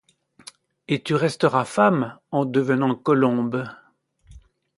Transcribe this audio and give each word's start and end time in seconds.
Et 0.87 1.03
tu 1.03 1.13
resteras 1.13 1.63
femme 1.63 2.17
en 2.31 2.45
devenant 2.45 2.95
colombe. 2.95 3.67